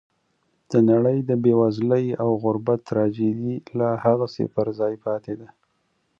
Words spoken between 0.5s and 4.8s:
د نړۍ د بېوزلۍ او غربت تراژیدي لا هغسې پر